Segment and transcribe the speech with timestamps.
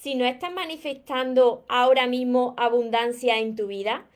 [0.00, 4.06] si no estás manifestando ahora mismo abundancia en tu vida,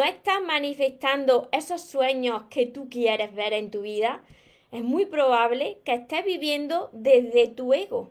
[0.00, 4.24] no estás manifestando esos sueños que tú quieres ver en tu vida,
[4.72, 8.10] es muy probable que estés viviendo desde tu ego.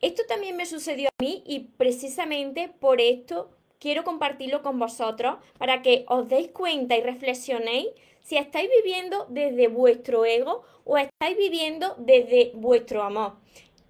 [0.00, 5.80] Esto también me sucedió a mí y precisamente por esto quiero compartirlo con vosotros para
[5.80, 7.86] que os deis cuenta y reflexionéis
[8.20, 13.34] si estáis viviendo desde vuestro ego o estáis viviendo desde vuestro amor.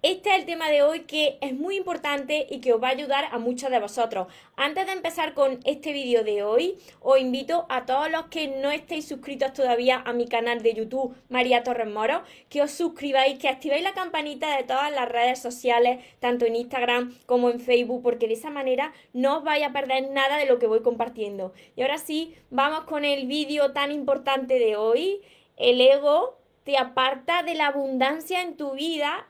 [0.03, 2.91] Este es el tema de hoy que es muy importante y que os va a
[2.91, 4.27] ayudar a muchos de vosotros.
[4.57, 8.69] Antes de empezar con este vídeo de hoy, os invito a todos los que no
[8.69, 13.47] estéis suscritos todavía a mi canal de YouTube María Torres Moro, que os suscribáis, que
[13.47, 18.27] activéis la campanita de todas las redes sociales, tanto en Instagram como en Facebook, porque
[18.27, 21.53] de esa manera no os vais a perder nada de lo que voy compartiendo.
[21.77, 25.21] Y ahora sí, vamos con el vídeo tan importante de hoy.
[25.55, 29.29] El ego te aparta de la abundancia en tu vida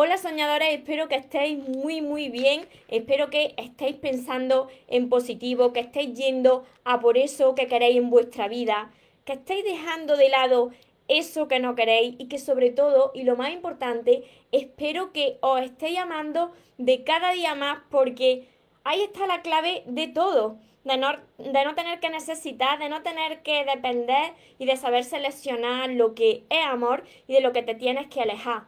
[0.00, 5.80] Hola soñadores, espero que estéis muy muy bien, espero que estéis pensando en positivo, que
[5.80, 8.92] estéis yendo a por eso que queréis en vuestra vida,
[9.24, 10.70] que estéis dejando de lado
[11.08, 15.60] eso que no queréis y que sobre todo, y lo más importante, espero que os
[15.62, 18.46] estéis amando de cada día más porque
[18.84, 20.58] ahí está la clave de todo.
[20.84, 25.04] De no, de no tener que necesitar, de no tener que depender y de saber
[25.04, 28.62] seleccionar lo que es amor y de lo que te tienes que alejar.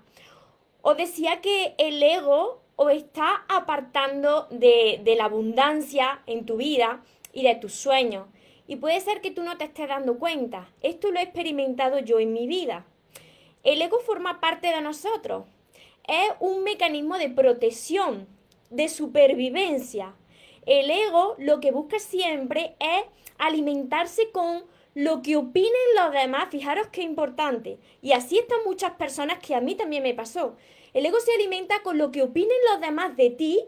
[0.83, 7.03] Os decía que el ego os está apartando de, de la abundancia en tu vida
[7.33, 8.27] y de tus sueños.
[8.67, 10.71] Y puede ser que tú no te estés dando cuenta.
[10.81, 12.87] Esto lo he experimentado yo en mi vida.
[13.63, 15.45] El ego forma parte de nosotros.
[16.09, 18.27] Es un mecanismo de protección,
[18.71, 20.15] de supervivencia.
[20.67, 23.05] El ego lo que busca siempre es
[23.39, 24.65] alimentarse con
[24.95, 27.79] lo que opinen los demás, fijaros qué importante.
[28.03, 30.57] Y así están muchas personas que a mí también me pasó.
[30.93, 33.61] El ego se alimenta con lo que opinen los demás de ti,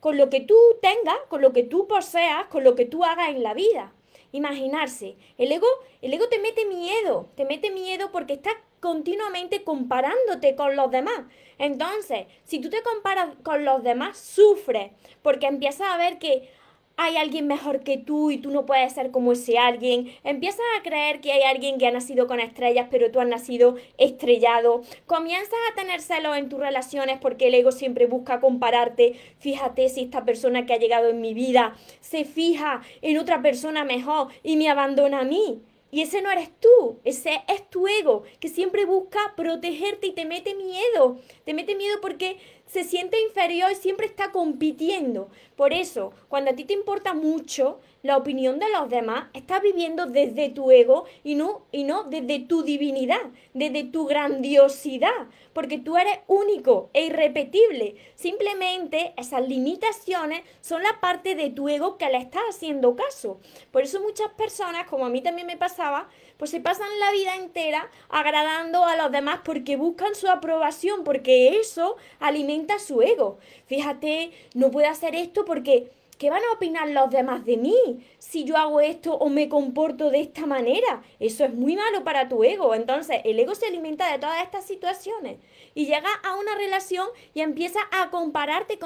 [0.00, 3.30] con lo que tú tengas, con lo que tú poseas, con lo que tú hagas
[3.30, 3.92] en la vida.
[4.32, 5.68] Imaginarse, el ego,
[6.02, 11.22] el ego te mete miedo, te mete miedo porque estás continuamente comparándote con los demás.
[11.58, 14.90] Entonces, si tú te comparas con los demás, sufres
[15.22, 16.50] porque empiezas a ver que
[16.96, 20.10] hay alguien mejor que tú y tú no puedes ser como ese alguien.
[20.24, 23.76] Empiezas a creer que hay alguien que ha nacido con estrellas, pero tú has nacido
[23.98, 24.82] estrellado.
[25.04, 29.20] Comienzas a tener celos en tus relaciones porque el ego siempre busca compararte.
[29.38, 33.84] Fíjate si esta persona que ha llegado en mi vida se fija en otra persona
[33.84, 35.60] mejor y me abandona a mí.
[35.90, 40.24] Y ese no eres tú, ese es tu ego, que siempre busca protegerte y te
[40.24, 41.18] mete miedo.
[41.44, 45.28] Te mete miedo porque se siente inferior y siempre está compitiendo.
[45.56, 50.06] Por eso, cuando a ti te importa mucho la opinión de los demás, estás viviendo
[50.06, 53.20] desde tu ego y no, y no desde tu divinidad,
[53.52, 57.96] desde tu grandiosidad, porque tú eres único e irrepetible.
[58.14, 63.40] Simplemente esas limitaciones son la parte de tu ego que le estás haciendo caso.
[63.70, 67.36] Por eso muchas personas, como a mí también me pasaba, pues se pasan la vida
[67.36, 73.38] entera agradando a los demás porque buscan su aprobación, porque eso alimenta su ego.
[73.66, 78.44] Fíjate, no puedo hacer esto porque ¿Qué van a opinar los demás de mí si
[78.44, 81.02] yo hago esto o me comporto de esta manera?
[81.20, 82.74] Eso es muy malo para tu ego.
[82.74, 85.38] Entonces, el ego se alimenta de todas estas situaciones
[85.74, 88.78] y llega a una relación y empieza a compararte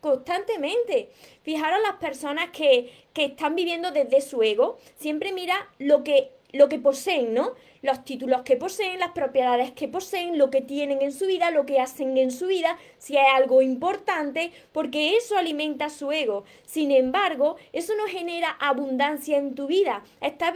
[0.00, 1.10] constantemente.
[1.42, 6.68] Fijaros las personas que, que están viviendo desde su ego, siempre mira lo que lo
[6.68, 7.52] que poseen, ¿no?
[7.80, 11.64] Los títulos que poseen, las propiedades que poseen, lo que tienen en su vida, lo
[11.64, 16.44] que hacen en su vida, si hay algo importante, porque eso alimenta su ego.
[16.64, 20.02] Sin embargo, eso no genera abundancia en tu vida.
[20.20, 20.52] Estás,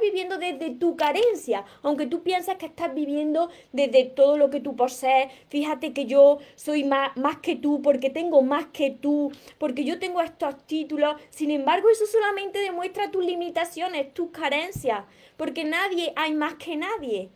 [0.00, 4.76] viviendo desde tu carencia, aunque tú piensas que estás viviendo desde todo lo que tú
[4.76, 5.30] posees.
[5.48, 9.98] Fíjate que yo soy más, más que tú, porque tengo más que tú, porque yo
[9.98, 11.16] tengo estos títulos.
[11.30, 15.04] Sin embargo, eso solamente demuestra tus limitaciones, tus carencias
[15.36, 17.30] porque nadie hay más que nadie.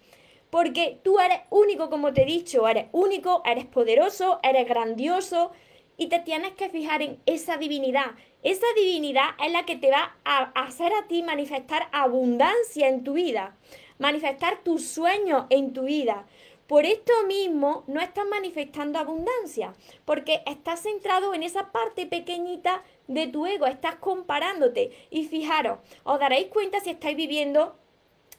[0.50, 5.52] Porque tú eres único, como te he dicho, eres único, eres poderoso, eres grandioso
[5.96, 8.12] y te tienes que fijar en esa divinidad.
[8.42, 13.12] Esa divinidad es la que te va a hacer a ti manifestar abundancia en tu
[13.12, 13.56] vida,
[13.98, 16.26] manifestar tus sueños en tu vida.
[16.70, 19.74] Por esto mismo no estás manifestando abundancia,
[20.04, 24.92] porque estás centrado en esa parte pequeñita de tu ego, estás comparándote.
[25.10, 27.76] Y fijaros, os daréis cuenta si estáis viviendo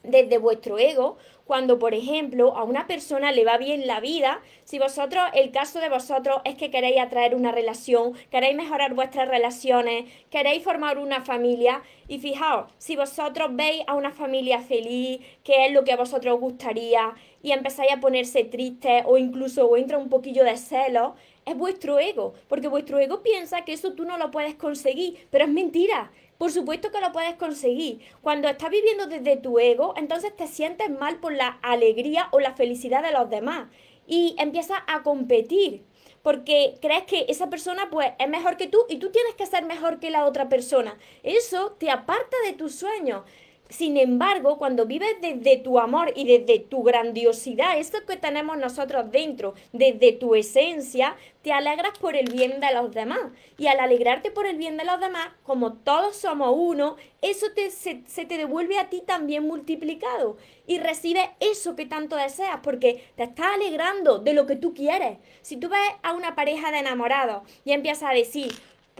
[0.03, 4.79] desde vuestro ego, cuando por ejemplo a una persona le va bien la vida, si
[4.79, 10.05] vosotros, el caso de vosotros es que queréis atraer una relación, queréis mejorar vuestras relaciones,
[10.29, 15.73] queréis formar una familia, y fijaos, si vosotros veis a una familia feliz, que es
[15.73, 17.13] lo que a vosotros os gustaría,
[17.43, 21.13] y empezáis a ponerse tristes o incluso o entra un poquillo de celos,
[21.45, 25.45] es vuestro ego, porque vuestro ego piensa que eso tú no lo puedes conseguir, pero
[25.45, 26.11] es mentira.
[26.41, 28.01] Por supuesto que lo puedes conseguir.
[28.23, 32.55] Cuando estás viviendo desde tu ego, entonces te sientes mal por la alegría o la
[32.55, 33.69] felicidad de los demás
[34.07, 35.83] y empiezas a competir
[36.23, 39.65] porque crees que esa persona pues es mejor que tú y tú tienes que ser
[39.65, 40.97] mejor que la otra persona.
[41.21, 43.21] Eso te aparta de tus sueños.
[43.71, 49.09] Sin embargo, cuando vives desde tu amor y desde tu grandiosidad, eso que tenemos nosotros
[49.11, 53.31] dentro, desde tu esencia, te alegras por el bien de los demás.
[53.57, 57.71] Y al alegrarte por el bien de los demás, como todos somos uno, eso te,
[57.71, 60.35] se, se te devuelve a ti también multiplicado.
[60.67, 65.17] Y recibes eso que tanto deseas, porque te estás alegrando de lo que tú quieres.
[65.43, 68.51] Si tú ves a una pareja de enamorados y empiezas a decir,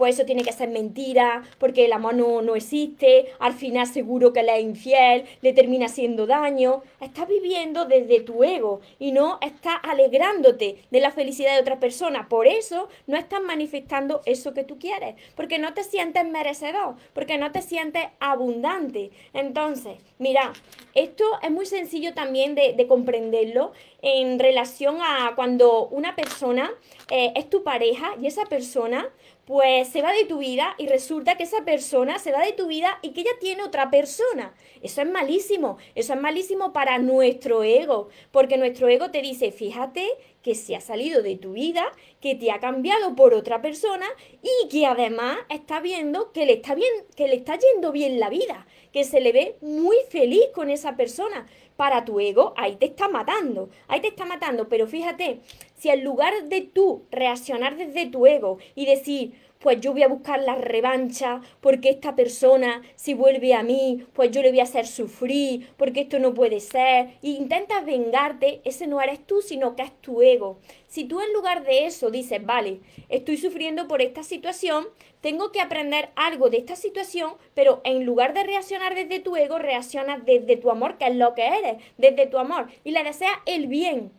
[0.02, 4.42] pues eso tiene que ser mentira, porque el amor no, existe, al final seguro que
[4.42, 6.82] le es infiel, le termina haciendo daño.
[7.00, 12.28] Estás viviendo desde tu ego y no estás alegrándote de la felicidad de otra persona.
[12.28, 17.38] Por eso no estás manifestando eso que tú quieres, porque no te sientes merecedor, porque
[17.38, 19.12] no te sientes abundante.
[19.34, 20.52] Entonces, mira,
[20.94, 23.70] esto es muy sencillo también de, comprenderlo
[24.02, 26.72] en relación a cuando una persona
[27.08, 29.08] eh, es tu pareja y esa persona
[29.44, 32.68] pues se va de tu vida y resulta que esa persona se va de tu
[32.68, 34.54] vida y que ella tiene otra persona.
[34.82, 40.06] Eso es malísimo, eso es malísimo para nuestro ego, porque nuestro ego te dice, fíjate
[40.42, 41.84] que se ha salido de tu vida,
[42.20, 44.06] que te ha cambiado por otra persona
[44.42, 48.28] y que además está viendo que le está bien, que le está yendo bien la
[48.28, 51.46] vida, que se le ve muy feliz con esa persona.
[51.76, 55.40] Para tu ego, ahí te está matando, ahí te está matando, pero fíjate,
[55.76, 60.08] si en lugar de tú reaccionar desde tu ego y decir, pues yo voy a
[60.08, 64.64] buscar la revancha porque esta persona si vuelve a mí, pues yo le voy a
[64.64, 67.10] hacer sufrir, porque esto no puede ser.
[67.22, 70.58] Intentas vengarte, ese no eres tú, sino que es tu ego.
[70.88, 74.86] Si tú en lugar de eso dices, vale, estoy sufriendo por esta situación,
[75.20, 79.58] tengo que aprender algo de esta situación, pero en lugar de reaccionar desde tu ego,
[79.58, 83.36] reaccionas desde tu amor, que es lo que eres, desde tu amor, y le deseas
[83.46, 84.10] el bien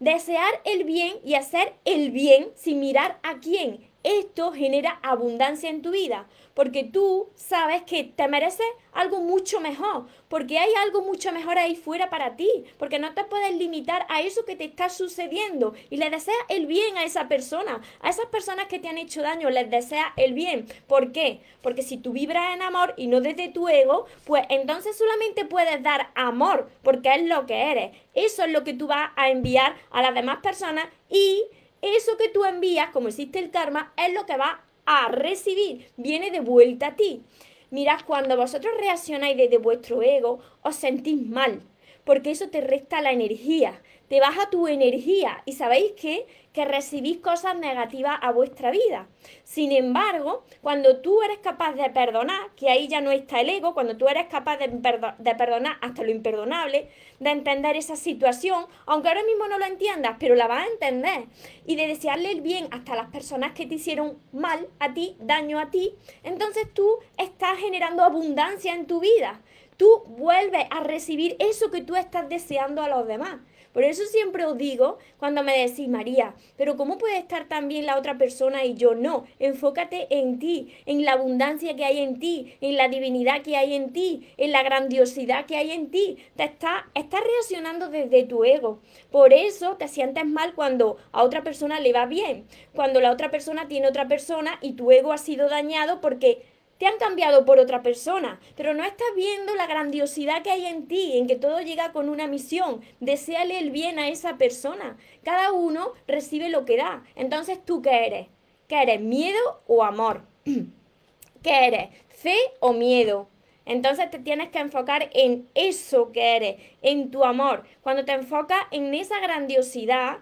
[0.00, 3.87] Desear el bien y hacer el bien sin mirar a quién.
[4.08, 10.06] Esto genera abundancia en tu vida, porque tú sabes que te mereces algo mucho mejor,
[10.28, 14.22] porque hay algo mucho mejor ahí fuera para ti, porque no te puedes limitar a
[14.22, 18.24] eso que te está sucediendo y le deseas el bien a esa persona, a esas
[18.26, 20.66] personas que te han hecho daño, les deseas el bien.
[20.86, 21.42] ¿Por qué?
[21.60, 25.82] Porque si tú vibras en amor y no desde tu ego, pues entonces solamente puedes
[25.82, 27.94] dar amor, porque es lo que eres.
[28.14, 31.44] Eso es lo que tú vas a enviar a las demás personas y
[31.82, 36.30] eso que tú envías, como existe el karma, es lo que va a recibir, viene
[36.30, 37.22] de vuelta a ti.
[37.70, 41.60] Mirad, cuando vosotros reaccionáis desde vuestro ego, os sentís mal,
[42.04, 47.18] porque eso te resta la energía, te baja tu energía y sabéis que, que recibís
[47.18, 49.06] cosas negativas a vuestra vida.
[49.44, 53.74] Sin embargo, cuando tú eres capaz de perdonar, que ahí ya no está el ego,
[53.74, 56.88] cuando tú eres capaz de, de perdonar hasta lo imperdonable,
[57.20, 61.26] de entender esa situación, aunque ahora mismo no lo entiendas, pero la vas a entender,
[61.66, 65.58] y de desearle el bien hasta las personas que te hicieron mal a ti, daño
[65.58, 69.40] a ti, entonces tú estás generando abundancia en tu vida.
[69.76, 73.38] Tú vuelves a recibir eso que tú estás deseando a los demás.
[73.78, 77.86] Por eso siempre os digo, cuando me decís, María, pero ¿cómo puede estar tan bien
[77.86, 79.24] la otra persona y yo no?
[79.38, 83.76] Enfócate en ti, en la abundancia que hay en ti, en la divinidad que hay
[83.76, 86.18] en ti, en la grandiosidad que hay en ti.
[86.34, 88.80] Te está, estás reaccionando desde tu ego.
[89.12, 93.30] Por eso te sientes mal cuando a otra persona le va bien, cuando la otra
[93.30, 96.42] persona tiene otra persona y tu ego ha sido dañado porque
[96.78, 100.86] te han cambiado por otra persona, pero no estás viendo la grandiosidad que hay en
[100.86, 102.80] ti, en que todo llega con una misión.
[103.00, 104.96] Deseale el bien a esa persona.
[105.24, 107.04] Cada uno recibe lo que da.
[107.16, 108.28] Entonces, ¿tú qué eres?
[108.68, 109.00] ¿Qué eres?
[109.00, 110.22] ¿Miedo o amor?
[111.42, 111.88] ¿Qué eres?
[112.08, 113.28] ¿Fe o miedo?
[113.68, 117.64] Entonces te tienes que enfocar en eso que eres, en tu amor.
[117.82, 120.20] Cuando te enfocas en esa grandiosidad,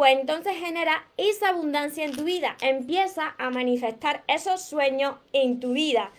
[0.00, 5.74] pues entonces genera esa abundancia en tu vida, empieza a manifestar esos sueños en tu
[5.74, 6.10] vida.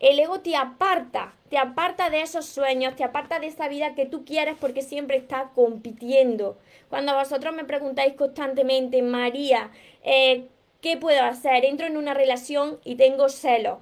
[0.00, 4.04] el ego te aparta, te aparta de esos sueños, te aparta de esa vida que
[4.04, 6.58] tú quieres porque siempre está compitiendo.
[6.90, 9.70] Cuando vosotros me preguntáis constantemente, María,
[10.04, 10.48] eh,
[10.82, 11.64] ¿qué puedo hacer?
[11.64, 13.78] Entro en una relación y tengo celos.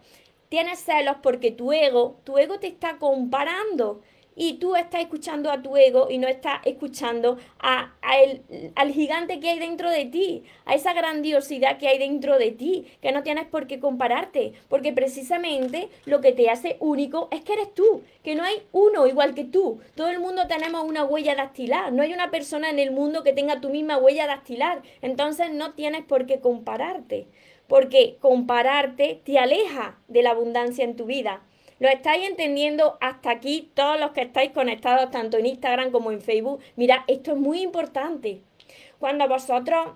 [0.49, 4.01] Tienes celos porque tu ego, tu ego te está comparando
[4.41, 7.93] y tú estás escuchando a tu ego y no estás escuchando a,
[8.75, 12.87] al gigante que hay dentro de ti, a esa grandiosidad que hay dentro de ti,
[13.03, 17.53] que no tienes por qué compararte, porque precisamente lo que te hace único es que
[17.53, 19.81] eres tú, que no hay uno igual que tú.
[19.95, 23.35] Todo el mundo tenemos una huella dactilar, no hay una persona en el mundo que
[23.35, 27.27] tenga tu misma huella dactilar, entonces no tienes por qué compararte,
[27.67, 31.43] porque compararte te aleja de la abundancia en tu vida.
[31.81, 36.21] ¿Lo estáis entendiendo hasta aquí todos los que estáis conectados tanto en Instagram como en
[36.21, 36.61] Facebook?
[36.77, 38.43] Mira, esto es muy importante.
[38.99, 39.89] Cuando vosotros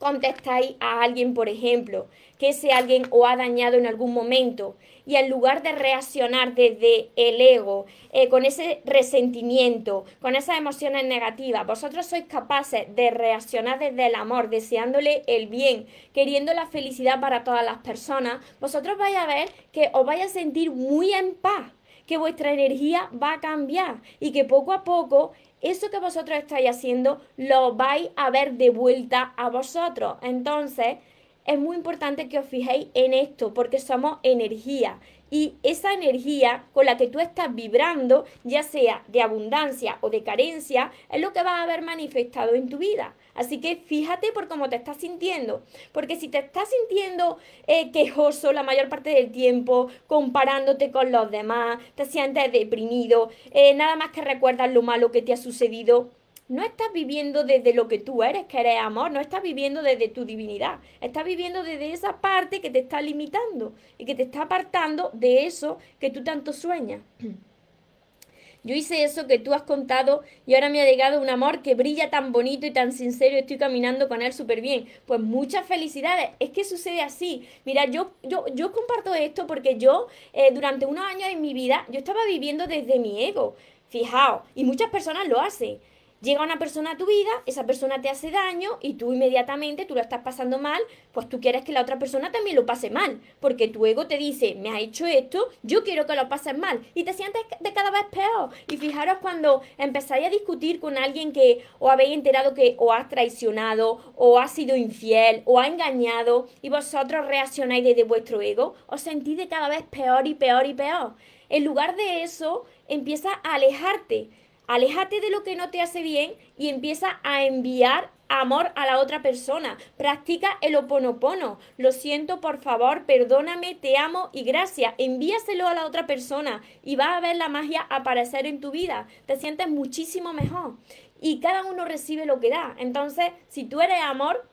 [0.00, 5.16] contestáis a alguien, por ejemplo, que ese alguien os ha dañado en algún momento y
[5.16, 11.66] en lugar de reaccionar desde el ego, eh, con ese resentimiento, con esas emociones negativas,
[11.66, 17.44] vosotros sois capaces de reaccionar desde el amor, deseándole el bien, queriendo la felicidad para
[17.44, 21.72] todas las personas, vosotros vais a ver que os vais a sentir muy en paz
[22.06, 25.30] que vuestra energía va a cambiar y que poco a poco
[25.60, 30.16] eso que vosotros estáis haciendo lo vais a ver de vuelta a vosotros.
[30.22, 30.98] Entonces,
[31.44, 34.98] es muy importante que os fijéis en esto, porque somos energía.
[35.30, 40.24] Y esa energía con la que tú estás vibrando, ya sea de abundancia o de
[40.24, 43.14] carencia, es lo que va a haber manifestado en tu vida.
[43.34, 45.62] Así que fíjate por cómo te estás sintiendo.
[45.92, 51.30] Porque si te estás sintiendo eh, quejoso la mayor parte del tiempo, comparándote con los
[51.30, 56.10] demás, te sientes deprimido, eh, nada más que recuerdas lo malo que te ha sucedido,
[56.50, 60.08] no estás viviendo desde lo que tú eres, que eres amor, no estás viviendo desde
[60.08, 64.42] tu divinidad, estás viviendo desde esa parte que te está limitando y que te está
[64.42, 67.02] apartando de eso que tú tanto sueñas.
[68.64, 71.76] Yo hice eso que tú has contado y ahora me ha llegado un amor que
[71.76, 74.86] brilla tan bonito y tan sincero y estoy caminando con él súper bien.
[75.06, 76.30] Pues muchas felicidades.
[76.40, 77.48] Es que sucede así.
[77.64, 81.86] Mira, yo, yo, yo comparto esto porque yo eh, durante unos años en mi vida
[81.88, 83.56] yo estaba viviendo desde mi ego.
[83.88, 85.78] Fijaos, y muchas personas lo hacen.
[86.22, 89.94] Llega una persona a tu vida, esa persona te hace daño y tú inmediatamente, tú
[89.94, 93.22] lo estás pasando mal, pues tú quieres que la otra persona también lo pase mal,
[93.40, 96.86] porque tu ego te dice, me ha hecho esto, yo quiero que lo pases mal
[96.94, 98.50] y te sientes de cada vez peor.
[98.70, 103.08] Y fijaros cuando empezáis a discutir con alguien que os habéis enterado que os ha
[103.08, 109.00] traicionado, o ha sido infiel, o ha engañado y vosotros reaccionáis desde vuestro ego, os
[109.00, 111.14] sentís de cada vez peor y peor y peor.
[111.48, 114.28] En lugar de eso, empieza a alejarte
[114.70, 119.00] Aléjate de lo que no te hace bien y empieza a enviar amor a la
[119.00, 119.76] otra persona.
[119.96, 121.58] Practica el oponopono.
[121.76, 124.94] Lo siento, por favor, perdóname, te amo y gracias.
[124.96, 129.08] Envíaselo a la otra persona y va a ver la magia aparecer en tu vida.
[129.26, 130.76] Te sientes muchísimo mejor.
[131.20, 132.76] Y cada uno recibe lo que da.
[132.78, 134.48] Entonces, si tú eres amor,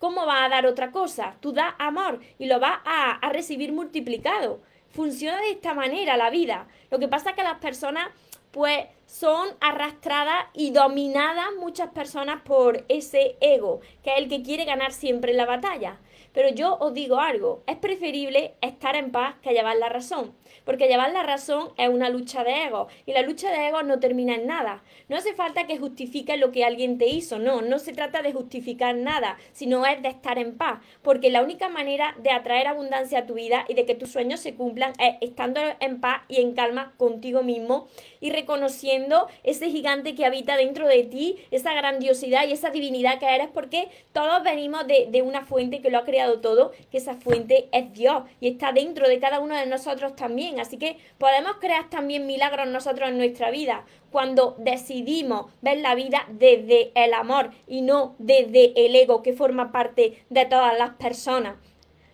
[0.00, 1.36] ¿cómo va a dar otra cosa?
[1.38, 4.62] Tú das amor y lo vas a, a recibir multiplicado.
[4.88, 6.66] Funciona de esta manera la vida.
[6.90, 8.08] Lo que pasa es que las personas
[8.50, 14.64] pues son arrastradas y dominadas muchas personas por ese ego, que es el que quiere
[14.64, 16.00] ganar siempre la batalla.
[16.32, 20.34] Pero yo os digo algo, es preferible estar en paz que llevar la razón,
[20.70, 23.98] porque llevar la razón es una lucha de ego y la lucha de ego no
[23.98, 24.84] termina en nada.
[25.08, 28.32] No hace falta que justifiques lo que alguien te hizo, no, no se trata de
[28.32, 33.18] justificar nada, sino es de estar en paz, porque la única manera de atraer abundancia
[33.18, 36.40] a tu vida y de que tus sueños se cumplan es estando en paz y
[36.40, 37.88] en calma contigo mismo
[38.20, 43.26] y reconociendo ese gigante que habita dentro de ti, esa grandiosidad y esa divinidad que
[43.26, 47.14] eres, porque todos venimos de, de una fuente que lo ha creado todo, que esa
[47.14, 50.59] fuente es Dios y está dentro de cada uno de nosotros también.
[50.60, 56.26] Así que podemos crear también milagros nosotros en nuestra vida cuando decidimos ver la vida
[56.30, 61.56] desde el amor y no desde el ego que forma parte de todas las personas.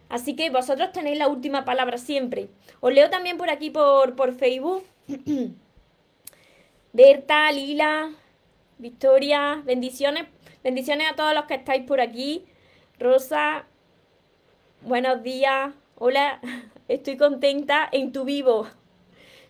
[0.09, 2.49] Así que vosotros tenéis la última palabra siempre.
[2.81, 4.85] Os leo también por aquí por, por Facebook.
[6.93, 8.11] Berta, Lila,
[8.79, 10.27] Victoria, bendiciones.
[10.63, 12.45] Bendiciones a todos los que estáis por aquí.
[12.99, 13.67] Rosa,
[14.87, 15.75] Buenos días.
[15.97, 16.41] Hola,
[16.89, 18.67] estoy contenta en tu vivo.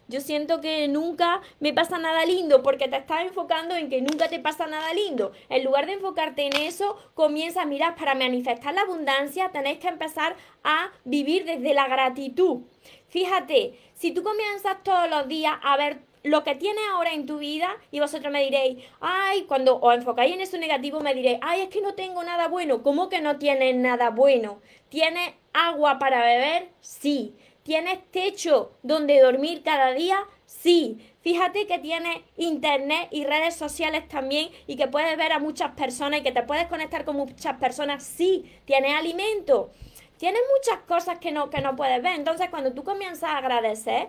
[0.08, 4.28] Yo siento que nunca me pasa nada lindo porque te estás enfocando en que nunca
[4.28, 5.32] te pasa nada lindo.
[5.48, 9.88] En lugar de enfocarte en eso, comienza a mirar para manifestar la abundancia, tenéis que
[9.88, 12.62] empezar a vivir desde la gratitud.
[13.08, 17.38] Fíjate, si tú comienzas todos los días a ver lo que tienes ahora en tu
[17.38, 21.62] vida y vosotros me diréis, ay, cuando os enfocáis en eso negativo me diréis, ay,
[21.62, 22.82] es que no tengo nada bueno.
[22.82, 24.60] ¿Cómo que no tienes nada bueno?
[24.88, 26.68] ¿Tienes agua para beber?
[26.80, 27.34] Sí.
[27.62, 30.18] ¿Tienes techo donde dormir cada día?
[30.46, 30.98] Sí.
[31.20, 36.20] Fíjate que tienes internet y redes sociales también y que puedes ver a muchas personas
[36.20, 38.02] y que te puedes conectar con muchas personas.
[38.02, 38.44] Sí.
[38.64, 39.70] ¿Tienes alimento?
[40.18, 42.14] Tienes muchas cosas que no, que no puedes ver.
[42.14, 44.08] Entonces, cuando tú comienzas a agradecer,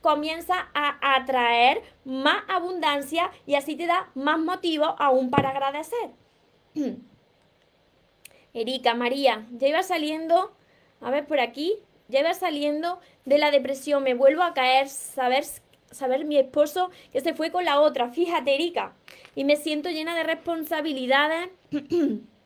[0.00, 6.10] comienza a atraer más abundancia y así te da más motivo aún para agradecer.
[8.54, 10.52] Erika, María, ya iba saliendo,
[11.00, 11.76] a ver por aquí,
[12.08, 15.44] ya iba saliendo de la depresión, me vuelvo a caer, saber,
[15.90, 18.94] saber mi esposo que se fue con la otra, fíjate Erika,
[19.34, 21.50] y me siento llena de responsabilidades.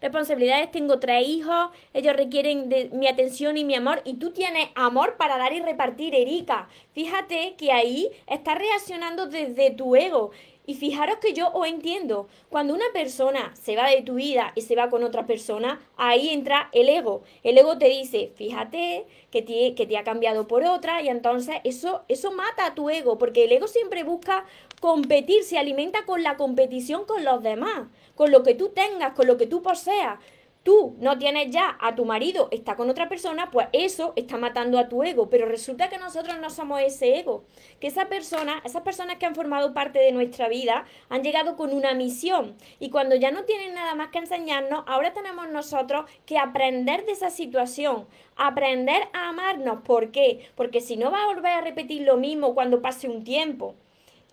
[0.00, 4.68] responsabilidades, tengo tres hijos, ellos requieren de mi atención y mi amor, y tú tienes
[4.74, 6.68] amor para dar y repartir, Erika.
[6.92, 10.30] Fíjate que ahí estás reaccionando desde tu ego.
[10.68, 14.62] Y fijaros que yo os entiendo, cuando una persona se va de tu vida y
[14.62, 17.22] se va con otra persona, ahí entra el ego.
[17.44, 21.58] El ego te dice, fíjate que te, que te ha cambiado por otra y entonces
[21.62, 24.44] eso, eso mata a tu ego, porque el ego siempre busca
[24.80, 29.26] competir, se alimenta con la competición con los demás, con lo que tú tengas, con
[29.26, 30.18] lo que tú poseas
[30.66, 34.80] tú no tienes ya a tu marido, está con otra persona, pues eso está matando
[34.80, 35.30] a tu ego.
[35.30, 37.44] Pero resulta que nosotros no somos ese ego.
[37.78, 41.72] Que esa persona, esas personas que han formado parte de nuestra vida, han llegado con
[41.72, 42.56] una misión.
[42.80, 47.12] Y cuando ya no tienen nada más que enseñarnos, ahora tenemos nosotros que aprender de
[47.12, 48.08] esa situación.
[48.34, 49.82] Aprender a amarnos.
[49.82, 50.50] ¿Por qué?
[50.56, 53.76] Porque si no va a volver a repetir lo mismo cuando pase un tiempo.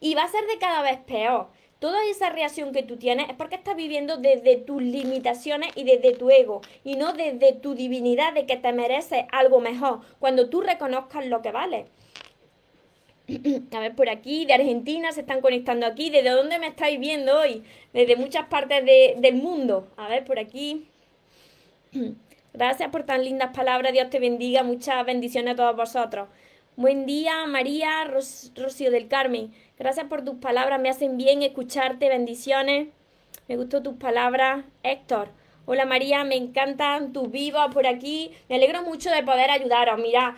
[0.04, 1.48] Y va a ser de cada vez peor
[1.80, 6.14] toda esa reacción que tú tienes es porque estás viviendo desde tus limitaciones y desde
[6.14, 10.60] tu ego y no desde tu divinidad de que te mereces algo mejor cuando tú
[10.60, 11.86] reconozcas lo que vale.
[13.72, 16.10] A ver, por aquí, de Argentina se están conectando aquí.
[16.10, 17.64] ¿Desde dónde me estáis viendo hoy?
[17.94, 19.88] Desde muchas partes del mundo.
[19.96, 20.86] A ver, por aquí.
[22.54, 23.94] Gracias por tan lindas palabras.
[23.94, 24.64] Dios te bendiga.
[24.64, 26.28] Muchas bendiciones a todos vosotros.
[26.76, 29.54] Buen día, María Rocío del Carmen.
[29.84, 32.88] Gracias por tus palabras, me hacen bien escucharte, bendiciones.
[33.50, 34.64] Me gustó tus palabras.
[34.82, 35.28] Héctor,
[35.66, 38.32] hola María, me encantan tus vivos por aquí.
[38.48, 40.00] Me alegro mucho de poder ayudaros.
[40.00, 40.38] Mira,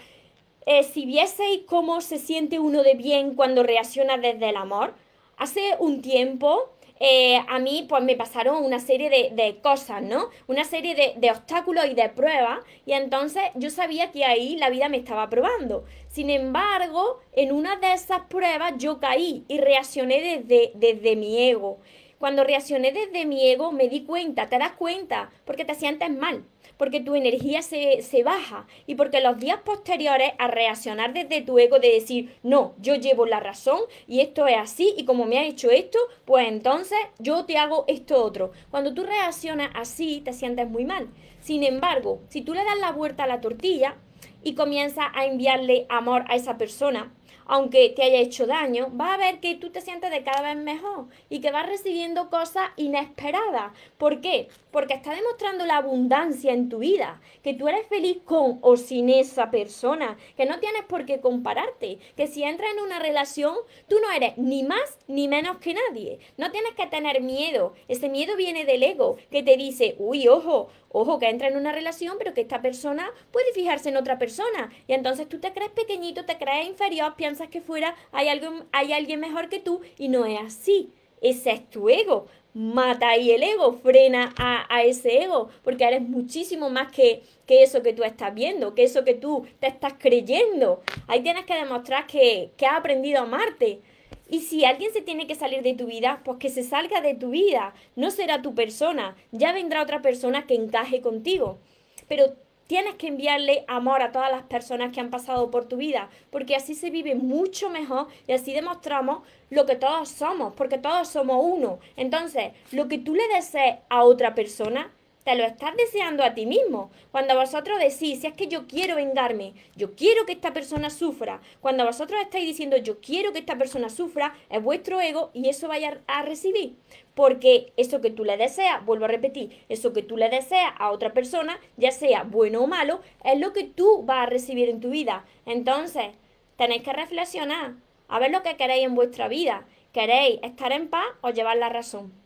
[0.65, 4.95] eh, si vieseis cómo se siente uno de bien cuando reacciona desde el amor,
[5.38, 10.29] hace un tiempo eh, a mí pues me pasaron una serie de, cosas, ¿no?
[10.47, 14.88] Una serie de, obstáculos y de pruebas y entonces yo sabía que ahí la vida
[14.89, 15.84] me estaba probando.
[16.08, 21.79] Sin embargo, en una de esas pruebas yo caí y reaccioné desde, desde mi ego.
[22.17, 26.45] Cuando reaccioné desde mi ego me di cuenta, te das cuenta, porque te sientes mal
[26.77, 31.79] porque tu energía se, baja y porque los días posteriores a reaccionar desde tu ego
[31.79, 35.45] de decir, no, yo llevo la razón y esto es así y como me ha
[35.45, 38.51] hecho esto, pues entonces yo te hago esto otro.
[38.71, 41.07] Cuando tú reaccionas así, te sientes muy mal.
[41.41, 43.97] Sin embargo, si tú le das la vuelta a la tortilla
[44.43, 47.11] y comienzas a enviarle amor a esa persona,
[47.45, 50.63] aunque te haya hecho daño, va a ver que tú te sientes de cada vez
[50.63, 53.73] mejor y que vas recibiendo cosas inesperadas.
[53.97, 54.49] ¿Por qué?
[54.71, 59.10] Porque está demostrando la abundancia en tu vida, que tú eres feliz con o sin
[59.10, 63.55] esa persona, que no tienes por qué compararte, que si entras en una relación,
[63.88, 66.19] tú no eres ni más ni menos que nadie.
[66.38, 67.73] No tienes que tener miedo.
[67.88, 71.73] Ese miedo viene del ego, que te dice, uy, ojo, Ojo, que entra en una
[71.73, 74.71] relación, pero que esta persona puede fijarse en otra persona.
[74.88, 79.49] Y entonces tú te crees pequeñito, te crees inferior, piensas que fuera hay, alguien mejor
[79.49, 80.93] que tú y no es así.
[81.19, 82.27] Ese es tu ego.
[82.53, 87.84] Mata ahí el ego, frena a, ese ego, porque eres muchísimo más que, que, eso
[87.84, 90.81] que tú estás viendo, que eso que tú te estás creyendo.
[91.08, 93.81] Ahí tienes que demostrar que, que has aprendido a amarte.
[94.27, 97.13] Y si alguien se tiene que salir de tu vida, pues que se salga de
[97.13, 97.73] tu vida.
[97.95, 99.15] No será tu persona.
[99.31, 101.59] Ya vendrá otra persona que encaje contigo.
[102.07, 102.33] Pero
[102.67, 106.55] tienes que enviarle amor a todas las personas que han pasado por tu vida, porque
[106.55, 111.38] así se vive mucho mejor y así demostramos lo que todos somos, porque todos somos
[111.41, 111.79] uno.
[111.95, 114.91] Entonces, lo que tú le desees a otra persona,
[115.25, 116.91] te lo estás deseando a ti mismo.
[117.11, 121.41] Cuando vosotros decís, si es que yo quiero vengarme, yo quiero que esta persona sufra,
[121.61, 125.67] cuando vosotros estáis diciendo, yo quiero que esta persona sufra, es vuestro ego y eso
[125.67, 126.75] vaya a recibir.
[127.15, 130.91] Porque eso que tú le deseas, vuelvo a repetir, eso que tú le deseas a
[130.91, 134.79] otra persona, ya sea bueno o malo, es lo que tú vas a recibir en
[134.79, 135.25] tu vida.
[135.47, 136.09] Entonces,
[136.55, 137.73] tenéis que reflexionar,
[138.07, 139.65] a ver lo que queréis en vuestra vida.
[139.91, 142.24] ¿Queréis estar en paz o llevar la razón?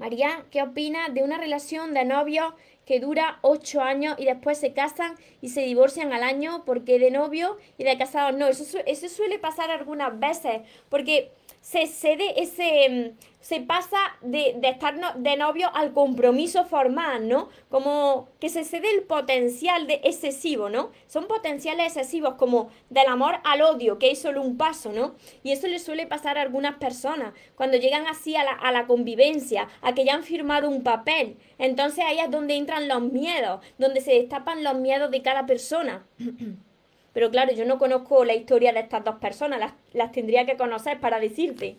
[0.00, 2.54] María, ¿qué opina de una relación de novios
[2.86, 7.10] que dura ocho años y después se casan y se divorcian al año porque de
[7.10, 8.46] novio y de casados no?
[8.46, 15.36] Eso, eso suele pasar algunas veces porque se cede ese, se pasa de, estar de
[15.36, 17.50] novio al compromiso formal, ¿no?
[17.68, 20.90] Como que se cede el potencial de excesivo, ¿no?
[21.06, 25.14] Son potenciales excesivos como del amor al odio, que es solo un paso, ¿no?
[25.42, 28.86] Y eso le suele pasar a algunas personas cuando llegan así a la, a la
[28.86, 31.36] convivencia, a que ya han firmado un papel.
[31.58, 36.06] Entonces ahí es donde entran los miedos, donde se destapan los miedos de cada persona.
[37.12, 40.56] Pero claro, yo no conozco la historia de estas dos personas, las, las tendría que
[40.56, 41.76] conocer para decirte.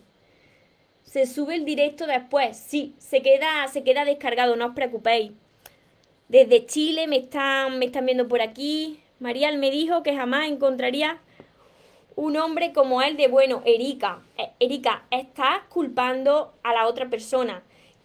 [1.02, 5.32] Se sube el directo después, sí, se queda, se queda descargado, no os preocupéis.
[6.28, 9.00] Desde Chile me están, me están viendo por aquí.
[9.18, 11.20] Marial me dijo que jamás encontraría
[12.16, 14.22] un hombre como él de bueno, Erika.
[14.38, 17.62] Eh, Erika, estás culpando a la otra persona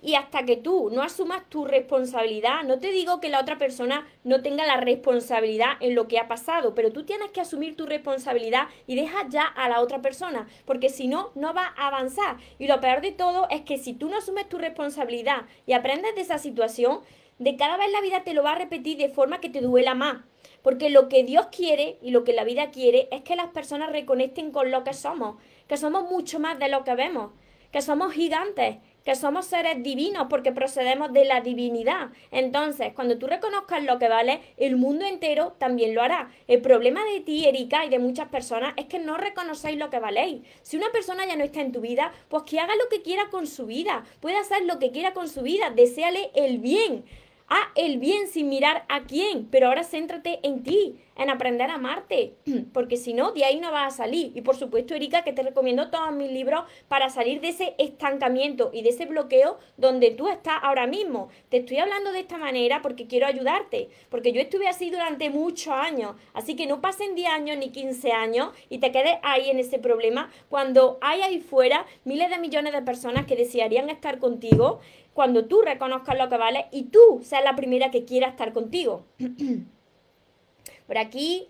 [0.08, 4.08] y hasta que tú no asumas tu responsabilidad, no te digo que la otra persona
[4.24, 7.86] no tenga la responsabilidad en lo que ha pasado, pero tú tienes que asumir tu
[7.86, 12.38] responsabilidad y deja ya a la otra persona, porque si no, no va a avanzar.
[12.58, 16.16] Y lo peor de todo es que si tú no asumes tu responsabilidad y aprendes
[16.16, 17.02] de esa situación,
[17.38, 19.94] de cada vez la vida te lo va a repetir de forma que te duela
[19.94, 20.20] más.
[20.62, 23.92] Porque lo que Dios quiere y lo que la vida quiere es que las personas
[23.92, 25.36] reconecten con lo que somos,
[25.68, 27.32] que somos mucho más de lo que vemos,
[27.74, 32.10] que somos gigantes, que somos seres divinos porque procedemos de la divinidad.
[32.30, 36.30] Entonces, cuando tú reconozcas lo que vale, el mundo entero también lo hará.
[36.50, 40.00] El problema de ti, Erika, y de muchas personas es que no reconocéis lo que
[40.00, 40.42] valéis.
[40.62, 43.30] Si una persona ya no está en tu vida, pues que haga lo que quiera
[43.30, 44.04] con su vida.
[44.20, 45.70] Puede hacer lo que quiera con su vida.
[45.70, 47.06] Deseale el bien.
[47.50, 51.76] Haz el bien sin mirar a quién, pero ahora céntrate en ti en aprender a
[51.76, 52.36] amarte,
[52.74, 54.32] porque si no, de ahí no vas a salir.
[54.36, 58.70] Y por supuesto, Erika, que te recomiendo todos mis libros para salir de ese estancamiento
[58.74, 61.30] y de ese bloqueo donde tú estás ahora mismo.
[61.50, 65.74] Te estoy hablando de esta manera porque quiero ayudarte, porque yo estuve así durante muchos
[65.74, 69.60] años, así que no pasen 10 años ni 15 años y te quedes ahí en
[69.60, 74.80] ese problema cuando hay ahí fuera miles de millones de personas que desearían estar contigo
[75.18, 79.04] cuando tú reconozcas lo que vale y tú seas la primera que quiera estar contigo.
[80.86, 81.48] por aquí,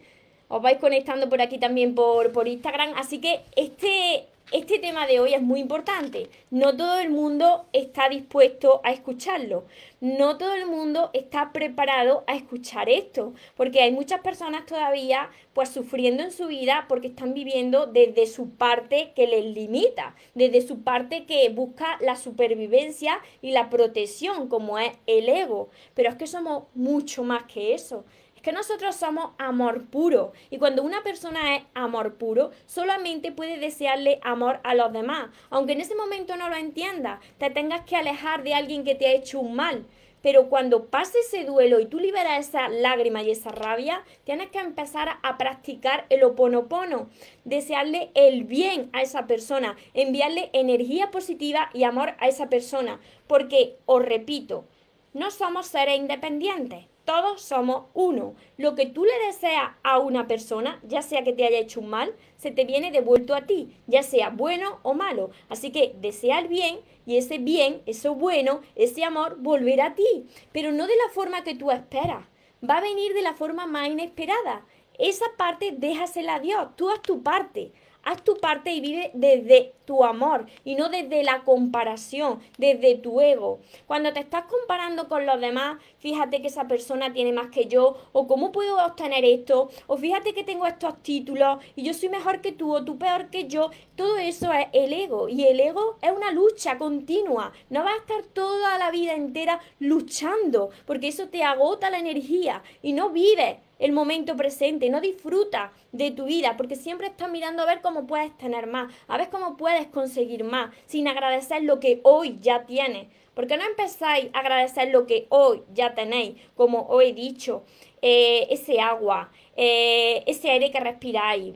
[0.48, 2.94] os vais conectando por aquí también por, por Instagram.
[2.96, 6.30] Así que este, este tema de hoy es muy importante.
[6.52, 9.66] No todo el mundo está dispuesto a escucharlo.
[10.00, 13.34] No todo el mundo está preparado a escuchar esto.
[13.58, 18.52] Porque hay muchas personas todavía pues sufriendo en su vida porque están viviendo desde su
[18.52, 20.16] parte que les limita.
[20.34, 25.70] Desde su parte que busca la supervivencia y la protección como es el ego.
[25.94, 28.06] Pero es que somos mucho más que eso
[28.48, 30.32] que nosotros somos amor puro.
[30.50, 35.32] Y cuando una persona es amor puro, solamente puede desearle amor a los demás.
[35.50, 39.06] Aunque en ese momento no lo entiendas, te tengas que alejar de alguien que te
[39.06, 39.86] ha hecho un mal.
[40.22, 44.60] Pero cuando pase ese duelo y tú liberas esa lágrima y esa rabia, tienes que
[44.60, 47.10] empezar a practicar el oponopono,
[47.44, 53.02] desearle el bien a esa persona, enviarle energía positiva y amor a esa persona.
[53.28, 54.64] Porque, os repito,
[55.12, 58.36] no somos seres independientes todos somos uno.
[58.58, 61.88] Lo que tú le deseas a una persona, ya sea que te haya hecho un
[61.88, 65.30] mal, se te viene devuelto a ti, ya sea bueno o malo.
[65.48, 70.26] Así que desea el bien y ese bien, eso bueno, ese amor volverá a ti,
[70.52, 72.26] pero no de la forma que tú esperas.
[72.62, 74.66] Va a venir de la forma más inesperada.
[75.00, 77.72] Esa parte déjasela a Dios, tú haz tu parte.
[78.08, 83.20] Haz tu parte y vive desde tu amor y no desde la comparación, desde tu
[83.20, 83.60] ego.
[83.86, 87.98] Cuando te estás comparando con los demás, fíjate que esa persona tiene más que yo,
[88.14, 92.40] o cómo puedo obtener esto, o fíjate que tengo estos títulos y yo soy mejor
[92.40, 93.72] que tú, o tú peor que yo.
[93.98, 97.52] Todo eso es el ego y el ego es una lucha continua.
[97.70, 102.64] No vas a estar toda la vida entera luchando porque eso te agota la energía
[102.82, 107.64] y no vives el momento presente, no disfruta de tu vida, porque siempre estás mirando
[107.64, 111.80] a ver cómo puedes tener más, a ver cómo puedes conseguir más, sin agradecer lo
[111.80, 113.08] que hoy ya tienes.
[113.34, 117.64] Porque no empezáis a agradecer lo que hoy ya tenéis, como os he dicho,
[118.02, 121.56] eh, ese agua, eh, ese aire que respiráis,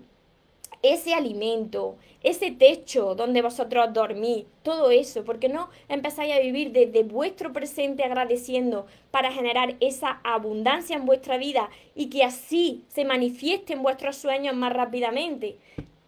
[0.83, 7.03] ese alimento, ese techo donde vosotros dormís, todo eso, porque no empezáis a vivir desde
[7.03, 13.83] vuestro presente agradeciendo para generar esa abundancia en vuestra vida y que así se manifiesten
[13.83, 15.57] vuestros sueños más rápidamente.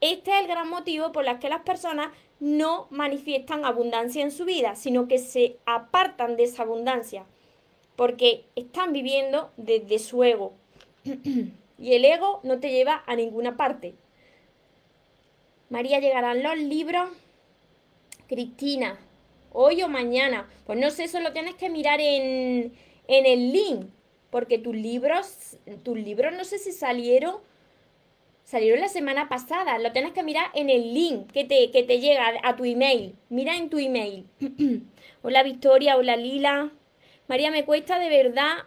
[0.01, 4.43] Este es el gran motivo por el que las personas no manifiestan abundancia en su
[4.43, 7.25] vida, sino que se apartan de esa abundancia,
[7.95, 10.53] porque están viviendo desde su ego.
[11.79, 13.95] y el ego no te lleva a ninguna parte.
[15.73, 17.09] María, llegarán los libros.
[18.27, 18.99] Cristina,
[19.51, 20.47] hoy o mañana.
[20.67, 22.75] Pues no sé, eso lo tienes que mirar en,
[23.07, 23.87] el link.
[24.29, 27.37] Porque tus libros, tus libros no sé si salieron
[28.43, 29.79] Salieron la semana pasada.
[29.79, 33.15] Lo tienes que mirar en el link que te, que te llega a tu email.
[33.29, 34.27] Mira en tu email.
[35.23, 36.69] hola Victoria, hola Lila.
[37.27, 38.57] María, me cuesta de verdad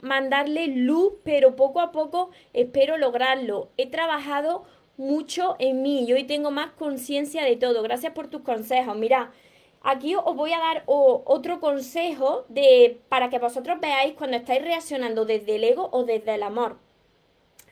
[0.00, 3.70] mandarle luz, pero poco a poco espero lograrlo.
[3.76, 4.64] He trabajado
[4.96, 7.82] mucho en mí y hoy tengo más conciencia de todo.
[7.82, 8.96] Gracias por tus consejos.
[8.96, 9.32] Mira,
[9.82, 15.24] aquí os voy a dar otro consejo de, para que vosotros veáis cuando estáis reaccionando
[15.24, 16.78] desde el ego o desde el amor.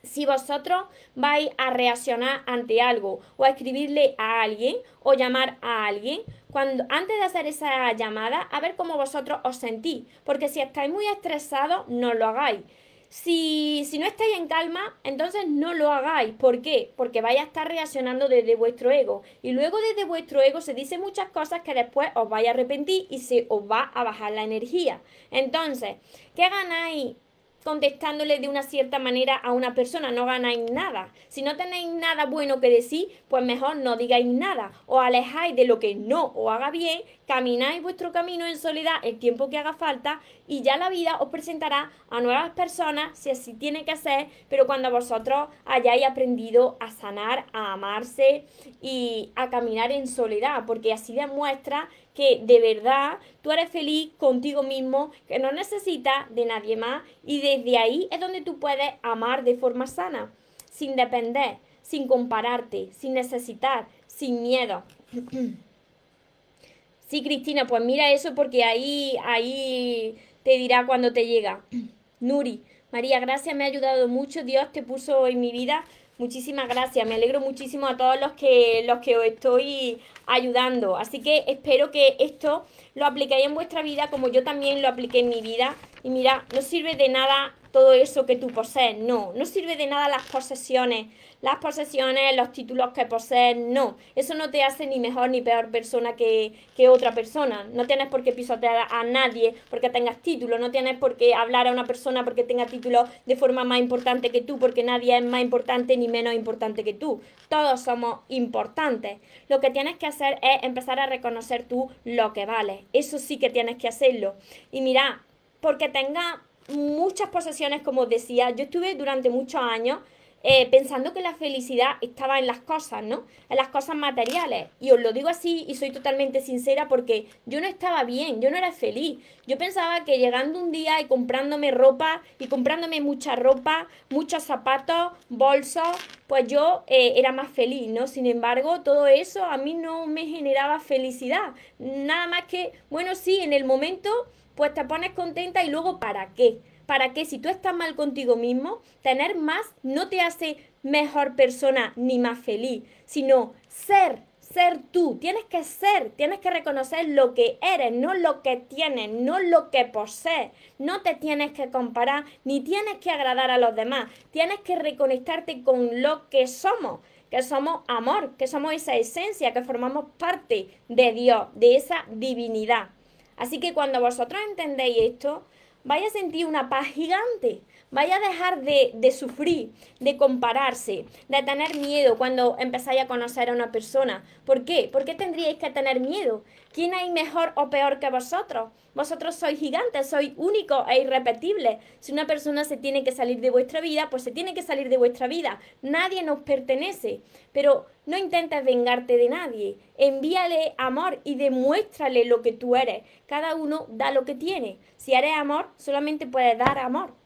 [0.03, 0.85] Si vosotros
[1.15, 6.85] vais a reaccionar ante algo o a escribirle a alguien o llamar a alguien, cuando
[6.91, 11.07] antes de hacer esa llamada, a ver cómo vosotros os sentís, porque si estáis muy
[11.07, 12.61] estresados, no lo hagáis.
[13.09, 16.35] Si, si, no estáis en calma, entonces no lo hagáis.
[16.35, 16.93] ¿Por qué?
[16.97, 19.23] Porque vais a estar reaccionando desde vuestro ego.
[19.43, 23.07] Y luego desde vuestro ego se dicen muchas cosas que después os vais a arrepentir
[23.11, 25.01] y se os va a bajar la energía.
[25.31, 25.97] Entonces,
[26.35, 27.17] ¿qué ganáis
[27.65, 31.09] contestándole de una cierta manera a una persona, no ganáis nada.
[31.29, 34.73] Si no tenéis nada bueno que decir, pues mejor no digáis nada.
[34.87, 39.19] O alejáis de lo que no os haga bien, camináis vuestro camino en soledad el
[39.19, 43.55] tiempo que haga falta y ya la vida os presentará a nuevas personas si así
[43.55, 48.45] tiene que ser, pero cuando vosotros hayáis aprendido a sanar, a amarse
[48.83, 54.63] y a caminar en soledad, porque así demuestra que de verdad tú eres feliz contigo
[54.63, 59.45] mismo, que no necesitas de nadie más y desde ahí es donde tú puedes amar
[59.45, 60.33] de forma sana,
[60.71, 64.85] sin depender, sin compararte, sin necesitar, sin miedo.
[67.09, 71.65] sí, Cristina, pues mira eso porque ahí, ahí te dirá cuando te llega.
[72.21, 75.85] Nuri, María, gracias, me ha ayudado mucho, Dios te puso en mi vida
[76.17, 80.97] Muchísimas gracias, me alegro muchísimo a todos los que, los que os estoy ayudando.
[80.97, 85.19] Así que espero que esto lo apliquéis en vuestra vida como yo también lo apliqué
[85.19, 85.75] en mi vida.
[86.05, 89.89] Y mira, no sirve de nada todo eso que tú posees, no, no sirve de
[89.89, 91.07] nada las posesiones,
[91.41, 95.71] las posesiones, los títulos que posees, no, eso no te hace ni mejor ni peor
[95.71, 100.59] persona que, que otra persona, no tienes por qué pisotear a nadie porque tengas título,
[100.59, 104.31] no tienes por qué hablar a una persona porque tenga título de forma más importante
[104.31, 109.19] que tú, porque nadie es más importante ni menos importante que tú, todos somos importantes,
[109.49, 113.39] lo que tienes que hacer es empezar a reconocer tú lo que vales, eso sí
[113.39, 114.37] que tienes que hacerlo,
[114.71, 115.25] y mira,
[115.65, 120.01] porque tenga muchas posesiones, como decía, yo estuve durante muchos años
[120.43, 123.25] eh, pensando que la felicidad estaba en las cosas, ¿no?
[123.49, 124.69] En las cosas materiales.
[124.79, 128.51] Y os lo digo así y soy totalmente sincera porque yo no estaba bien, yo
[128.51, 129.21] no era feliz.
[129.47, 135.13] Yo pensaba que llegando un día y comprándome ropa y comprándome mucha ropa, muchos zapatos,
[135.31, 135.97] bolsos,
[136.27, 138.07] pues yo eh, era más feliz, ¿no?
[138.07, 141.55] Sin embargo, todo eso a mí no me generaba felicidad.
[141.79, 144.11] Nada más que, bueno, sí, en el momento
[144.55, 146.61] pues te pones contenta y luego ¿para qué?
[146.87, 147.25] ¿Para qué?
[147.25, 152.39] Si tú estás mal contigo mismo, tener más no te hace mejor persona ni más
[152.39, 155.17] feliz, sino ser, ser tú.
[155.19, 159.71] Tienes que ser, tienes que reconocer lo que eres, no lo que tienes, no lo
[159.71, 160.51] que posees.
[160.79, 164.11] No te tienes que comparar ni tienes que agradar a los demás.
[164.31, 169.65] Tienes que reconectarte con lo que somos que somos amor, que somos esa esencia, que
[169.65, 172.91] formamos parte de Dios, de esa divinidad.
[173.37, 175.45] Así que cuando vosotros entendéis esto,
[175.85, 177.63] vais a sentir una paz gigante.
[177.95, 183.49] Vaya a dejar de, de, sufrir, de compararse, de tener miedo cuando empezáis a conocer
[183.49, 184.25] a una persona.
[184.45, 184.89] ¿Por qué?
[184.93, 186.43] ¿Por qué tendríais que tener miedo?
[186.73, 188.73] ¿Quién hay mejor o peor que vosotros?
[188.97, 191.79] Vosotros sois gigantes, sois únicos e irrepetibles.
[192.01, 194.89] Si una persona se tiene que salir de vuestra vida, pues se tiene que salir
[194.89, 195.61] de vuestra vida.
[195.81, 197.21] Nadie nos pertenece.
[197.53, 199.79] Pero no intentes vengarte de nadie.
[199.97, 203.05] Envíale amor y demuéstrale lo que tú eres.
[203.27, 204.79] Cada uno da lo que tiene.
[204.97, 207.23] Si eres amor, solamente puedes dar amor.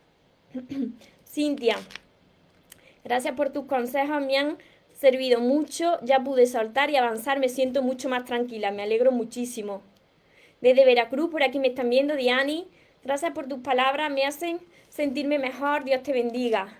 [1.26, 1.76] Cintia,
[3.04, 4.58] gracias por tus consejos, me han
[4.98, 5.98] servido mucho.
[6.02, 9.82] Ya pude saltar y avanzar, me siento mucho más tranquila, me alegro muchísimo.
[10.60, 12.66] Desde Veracruz, por aquí me están viendo, Diani.
[13.04, 14.58] Gracias por tus palabras, me hacen
[14.88, 15.84] sentirme mejor.
[15.84, 16.78] Dios te bendiga.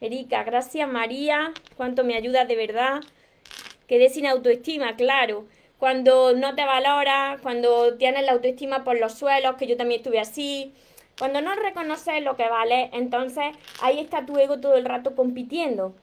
[0.00, 3.00] Erika, gracias María, cuánto me ayudas de verdad.
[3.86, 5.46] Quedé sin autoestima, claro.
[5.78, 10.18] Cuando no te valoras, cuando tienes la autoestima por los suelos, que yo también estuve
[10.18, 10.72] así,
[11.18, 13.46] cuando no reconoces lo que vale, entonces
[13.80, 15.94] ahí está tu ego todo el rato compitiendo,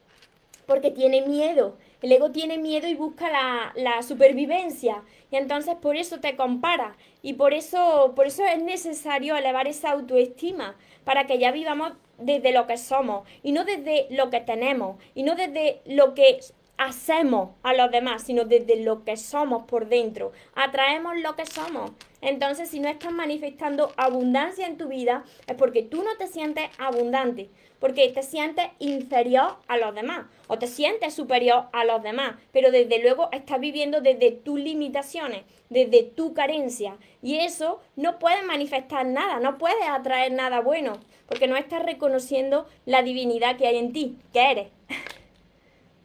[0.66, 1.76] porque tiene miedo.
[2.02, 5.02] El ego tiene miedo y busca la, la, supervivencia.
[5.30, 6.96] Y entonces por eso te compara.
[7.22, 12.52] Y por eso, por eso es necesario elevar esa autoestima, para que ya vivamos desde
[12.52, 16.40] lo que somos, y no desde lo que tenemos, y no desde lo que
[16.78, 20.32] hacemos a los demás, sino desde lo que somos por dentro.
[20.54, 21.92] Atraemos lo que somos.
[22.20, 26.64] Entonces, si no estás manifestando abundancia en tu vida, es porque tú no te sientes
[26.78, 32.36] abundante, porque te sientes inferior a los demás o te sientes superior a los demás,
[32.52, 36.96] pero desde luego estás viviendo desde tus limitaciones, desde tu carencia.
[37.22, 42.66] Y eso no puede manifestar nada, no puede atraer nada bueno, porque no estás reconociendo
[42.86, 44.68] la divinidad que hay en ti, que eres.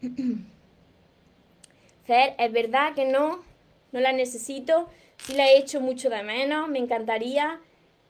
[2.12, 3.44] Es verdad que no,
[3.92, 7.60] no la necesito, sí la he hecho mucho de menos, me encantaría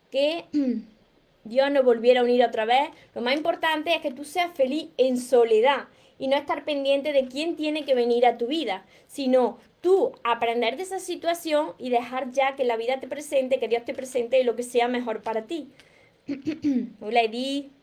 [0.09, 0.45] que
[1.43, 2.89] Dios nos volviera a unir otra vez.
[3.15, 5.87] Lo más importante es que tú seas feliz en soledad
[6.19, 10.77] y no estar pendiente de quién tiene que venir a tu vida, sino tú aprender
[10.77, 14.43] de esa situación y dejar ya que la vida te presente, que Dios te presente
[14.43, 15.69] lo que sea mejor para ti.
[17.01, 17.80] Hola Edith.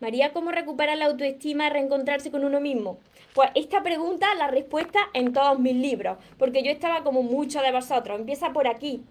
[0.00, 2.98] María, ¿cómo recuperar la autoestima y reencontrarse con uno mismo?
[3.34, 7.70] Pues esta pregunta, la respuesta en todos mis libros, porque yo estaba como muchos de
[7.70, 8.18] vosotros.
[8.18, 9.02] Empieza por aquí.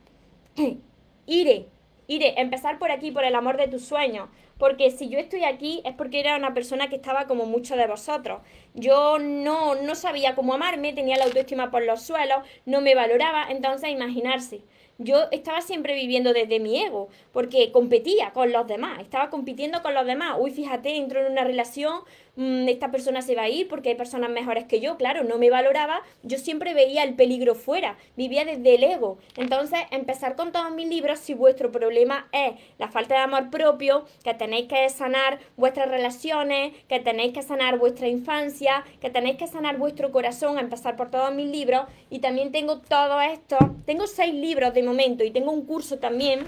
[1.28, 1.68] Iré,
[2.08, 4.30] iré, empezar por aquí, por el amor de tus sueños.
[4.58, 7.86] Porque si yo estoy aquí es porque era una persona que estaba como muchos de
[7.86, 8.42] vosotros.
[8.74, 13.46] Yo no, no sabía cómo amarme, tenía la autoestima por los suelos, no me valoraba,
[13.52, 14.62] entonces imaginarse
[15.00, 19.94] yo estaba siempre viviendo desde mi ego, porque competía con los demás, estaba compitiendo con
[19.94, 20.36] los demás.
[20.40, 22.02] Uy, fíjate, entro en una relación,
[22.40, 25.50] esta persona se va a ir porque hay personas mejores que yo, claro, no me
[25.50, 29.18] valoraba, yo siempre veía el peligro fuera, vivía desde el ego.
[29.36, 34.06] Entonces, empezar con todos mis libros, si vuestro problema es la falta de amor propio,
[34.24, 39.48] que tenéis que sanar vuestras relaciones, que tenéis que sanar vuestra infancia, que tenéis que
[39.48, 44.34] sanar vuestro corazón, empezar por todos mis libros, y también tengo todo esto, tengo seis
[44.34, 46.46] libros de momento y tengo un curso también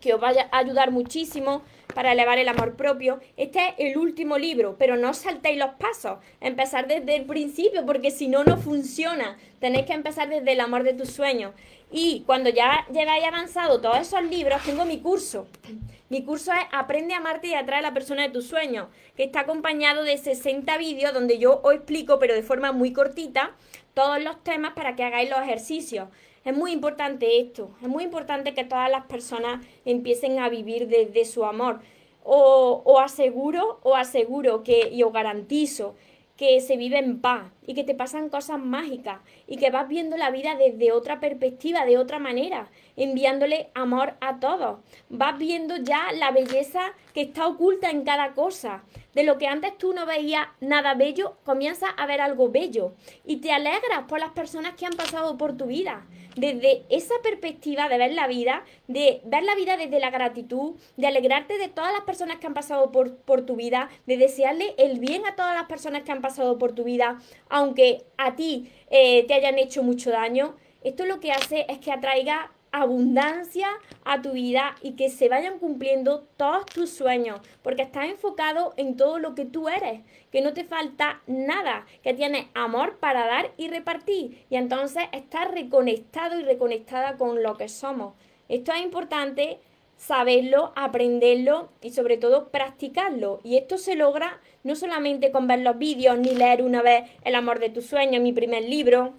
[0.00, 1.62] que os vaya a ayudar muchísimo
[1.94, 3.20] para elevar el amor propio.
[3.36, 6.18] Este es el último libro, pero no saltéis los pasos.
[6.40, 9.36] Empezar desde el principio, porque si no, no funciona.
[9.60, 11.54] Tenéis que empezar desde el amor de tus sueños.
[11.90, 15.46] Y cuando ya lleváis avanzado todos esos libros, tengo mi curso.
[16.10, 19.24] Mi curso es Aprende a amarte y atrae a la persona de tus sueños, que
[19.24, 23.52] está acompañado de 60 vídeos donde yo os explico, pero de forma muy cortita,
[23.94, 26.08] todos los temas para que hagáis los ejercicios.
[26.44, 31.24] Es muy importante esto, es muy importante que todas las personas empiecen a vivir desde
[31.24, 31.80] su amor.
[32.30, 35.94] O, aseguro, o aseguro que, y os garantizo
[36.36, 40.16] que se vive en paz y que te pasan cosas mágicas y que vas viendo
[40.16, 44.78] la vida desde otra perspectiva, de otra manera, enviándole amor a todos.
[45.10, 48.84] Vas viendo ya la belleza que está oculta en cada cosa.
[49.12, 52.94] De lo que antes tú no veías nada bello, comienzas a ver algo bello
[53.26, 56.06] y te alegras por las personas que han pasado por tu vida
[56.38, 61.06] desde esa perspectiva de ver la vida, de ver la vida desde la gratitud, de
[61.08, 65.00] alegrarte de todas las personas que han pasado por, por tu vida, de desearle el
[65.00, 67.18] bien a todas las personas que han pasado por tu vida,
[67.58, 71.90] aunque a ti eh, te hayan hecho mucho daño, esto lo que hace es que
[71.90, 73.68] atraiga abundancia
[74.04, 78.96] a tu vida y que se vayan cumpliendo todos tus sueños, porque estás enfocado en
[78.96, 83.50] todo lo que tú eres, que no te falta nada, que tienes amor para dar
[83.56, 88.14] y repartir, y entonces estás reconectado y reconectada con lo que somos.
[88.48, 89.58] Esto es importante
[89.98, 93.40] saberlo, aprenderlo y sobre todo practicarlo.
[93.44, 97.34] Y esto se logra no solamente con ver los vídeos, ni leer una vez El
[97.34, 99.12] amor de tus sueños, mi primer libro,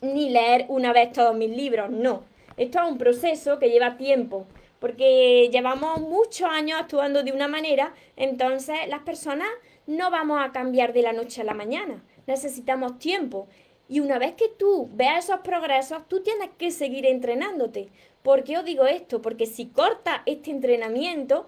[0.00, 2.24] ni leer una vez todos mis libros, no
[2.56, 4.46] esto es un proceso que lleva tiempo,
[4.78, 9.48] porque llevamos muchos años actuando de una manera, entonces las personas
[9.86, 13.46] no vamos a cambiar de la noche a la mañana, necesitamos tiempo.
[13.88, 17.88] Y una vez que tú veas esos progresos, tú tienes que seguir entrenándote.
[18.22, 19.22] ¿Por qué os digo esto?
[19.22, 21.46] Porque si cortas este entrenamiento,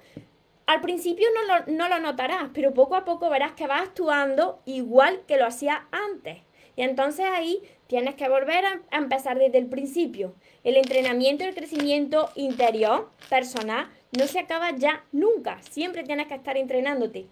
[0.66, 4.60] al principio no lo, no lo notarás, pero poco a poco verás que vas actuando
[4.66, 6.38] igual que lo hacías antes.
[6.76, 10.34] Y entonces ahí tienes que volver a, empezar desde el principio.
[10.62, 15.60] El entrenamiento y el crecimiento interior, personal, no se acaba ya nunca.
[15.70, 17.26] Siempre tienes que estar entrenándote.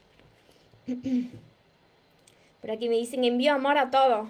[2.60, 4.28] Por aquí me dicen envío amor a todos.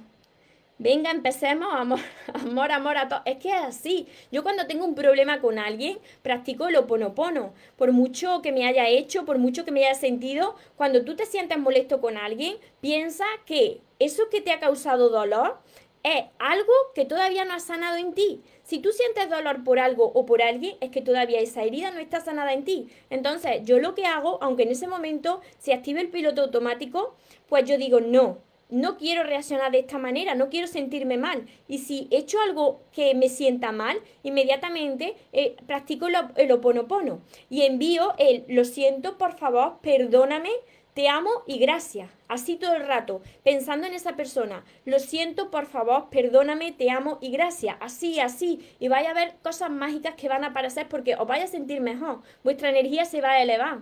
[0.79, 2.01] Venga, empecemos, amor,
[2.35, 3.23] amor, amor a todos.
[3.25, 4.07] Es que es así.
[4.31, 7.55] Yo cuando tengo un problema con alguien, practico el oponopono.
[7.77, 11.25] Por mucho que me haya hecho, por mucho que me haya sentido, cuando tú te
[11.25, 15.59] sientes molesto con alguien, piensa que eso que te ha causado dolor
[16.03, 18.43] es algo que todavía no ha sanado en ti.
[18.62, 22.01] Si tú sientes dolor por algo o por alguien, es que todavía esa herida no
[22.01, 22.89] está sanada en ti.
[23.09, 27.17] Entonces, yo lo que hago, aunque en ese momento se active el piloto automático,
[27.49, 28.39] pues yo digo, no,
[28.69, 31.47] no quiero reaccionar de esta manera, no quiero sentirme mal.
[31.69, 37.21] Y si he hecho algo que me sienta mal, inmediatamente eh, practico el, el oponopono
[37.51, 40.51] y envío el, lo siento, por favor, perdóname
[40.97, 42.09] te amo y gracias.
[42.27, 44.64] Así todo el rato, pensando en esa persona.
[44.87, 47.77] Lo siento, por favor, perdóname, te amo y gracias.
[47.81, 48.67] Así, así.
[48.81, 51.83] Y vaya a ver cosas mágicas que van a aparecer porque os vaya a sentir
[51.83, 52.23] mejor.
[52.43, 53.81] Vuestra energía se va a elevar.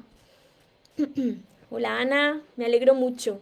[1.70, 3.40] Hola Ana, me alegro mucho.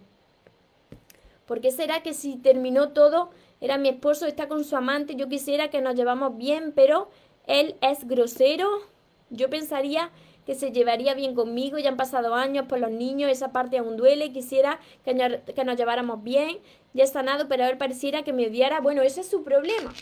[1.52, 3.28] ¿Por qué será que si terminó todo,
[3.60, 7.10] era mi esposo, está con su amante, yo quisiera que nos llevamos bien, pero
[7.46, 8.70] él es grosero?
[9.28, 10.10] Yo pensaría
[10.46, 13.98] que se llevaría bien conmigo, ya han pasado años por los niños, esa parte aún
[13.98, 16.56] duele, quisiera que, nos lleváramos bien,
[16.94, 19.92] ya he sanado, pero él pareciera que me odiara, bueno, ese es su problema.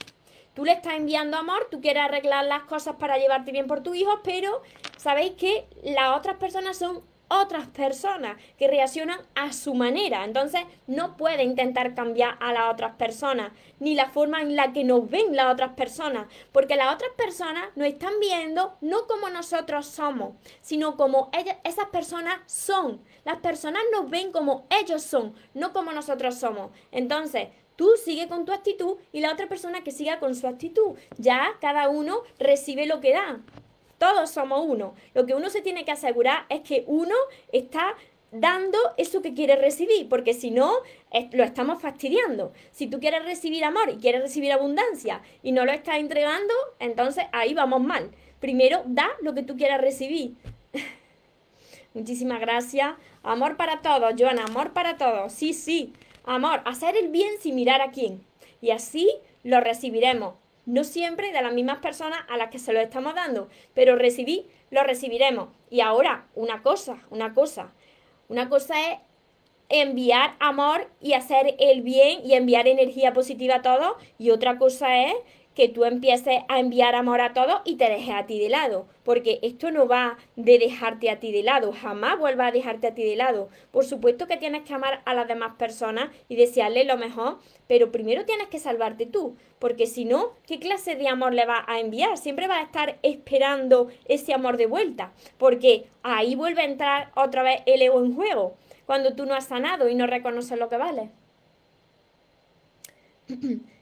[0.55, 3.93] Tú le estás enviando amor, tú quieres arreglar las cosas para llevarte bien por tu
[3.93, 4.63] hijo, pero
[4.99, 7.01] sabéis que las otras personas son
[7.31, 10.25] otras personas que reaccionan a su manera.
[10.25, 14.85] Entonces no puede intentar cambiar a las otras personas, ni la forma en la que
[14.85, 19.87] nos ven las otras personas, porque las otras personas nos están viendo no como nosotros
[19.87, 21.31] somos, sino como
[21.65, 23.01] esas personas son.
[23.25, 26.73] Las personas nos ven como ellos son, no como nosotros somos.
[26.91, 30.99] Entonces, tú sigue con tu actitud y la otra persona que siga con su actitud.
[31.17, 33.41] Ya cada uno recibe lo que da.
[34.01, 34.95] Todos somos uno.
[35.13, 37.15] Lo que uno se tiene que asegurar es que uno
[37.53, 37.95] está
[38.33, 40.73] dando eso que quiere recibir, porque si no,
[41.33, 42.55] lo estamos fastidiando.
[42.71, 47.27] Si tú quieres recibir amor y quieres recibir abundancia y no lo estás entregando, entonces
[47.33, 48.11] ahí vamos mal.
[48.41, 50.35] Primero, da lo que tú quieras recibir.
[51.93, 52.95] Muchísimas gracias.
[53.23, 55.31] Amor para todos, Joana, amor para todos.
[55.31, 55.93] Sí, sí.
[56.25, 58.25] Amor, hacer el bien sin mirar a quién.
[58.63, 59.11] Y así
[59.43, 60.40] lo recibiremos
[60.71, 64.47] no siempre de las mismas personas a las que se lo estamos dando, pero recibí,
[64.71, 65.49] lo recibiremos.
[65.69, 67.73] Y ahora, una cosa, una cosa,
[68.29, 68.99] una cosa es
[69.69, 74.97] enviar amor y hacer el bien y enviar energía positiva a todos, y otra cosa
[75.03, 75.15] es
[75.55, 78.87] que tú empieces a enviar amor a todos y te dejes a ti de lado,
[79.03, 82.95] porque esto no va de dejarte a ti de lado, jamás vuelva a dejarte a
[82.95, 83.49] ti de lado.
[83.73, 87.91] Por supuesto que tienes que amar a las demás personas y desearles lo mejor, pero
[87.91, 91.81] primero tienes que salvarte tú, porque si no, ¿qué clase de amor le vas a
[91.81, 92.17] enviar?
[92.17, 97.43] Siempre vas a estar esperando ese amor de vuelta, porque ahí vuelve a entrar otra
[97.43, 98.55] vez el ego en juego,
[98.87, 101.11] cuando tú no has sanado y no reconoces lo que vale.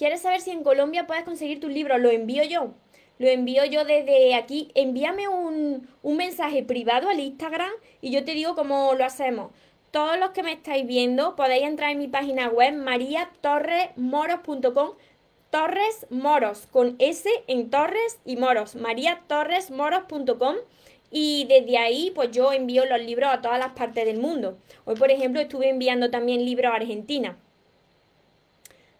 [0.00, 1.98] ¿Quieres saber si en Colombia puedes conseguir tu libro?
[1.98, 2.70] Lo envío yo.
[3.18, 4.70] Lo envío yo desde aquí.
[4.74, 7.70] Envíame un, mensaje privado al Instagram
[8.00, 9.52] y yo te digo cómo lo hacemos.
[9.90, 14.92] Todos los que me estáis viendo podéis entrar en mi página web mariatorresmoros.com
[15.50, 20.56] Torres Moros, con S en Torres y Moros, mariatorresmoros.com
[21.10, 24.56] y desde ahí pues yo envío los libros a todas las partes del mundo.
[24.86, 27.36] Hoy por ejemplo estuve enviando también libros a Argentina.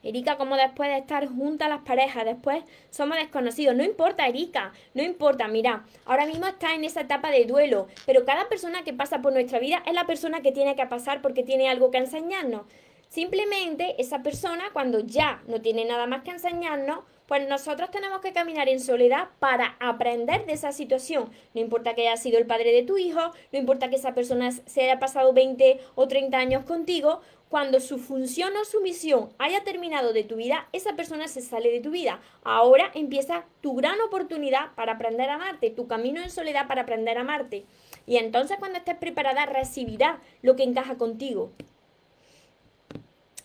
[0.03, 3.77] Erika, como después de estar juntas las parejas, después somos desconocidos.
[3.77, 5.47] No importa, Erika, no importa.
[5.49, 9.33] Mira, ahora mismo está en esa etapa de duelo, pero cada persona que pasa por
[9.33, 12.63] nuestra vida es la persona que tiene que pasar porque tiene algo que enseñarnos.
[13.09, 18.33] Simplemente esa persona, cuando ya no tiene nada más que enseñarnos, pues nosotros tenemos que
[18.33, 21.31] caminar en soledad para aprender de esa situación.
[21.55, 23.21] No importa que haya sido el padre de tu hijo,
[23.53, 27.21] no importa que esa persona se haya pasado 20 o 30 años contigo,
[27.51, 31.73] cuando su función o su misión haya terminado de tu vida, esa persona se sale
[31.73, 32.21] de tu vida.
[32.45, 37.19] Ahora empieza tu gran oportunidad para aprender a amarte, tu camino en soledad para aprender
[37.19, 37.65] a amarte.
[38.07, 41.51] Y entonces cuando estés preparada recibirás lo que encaja contigo.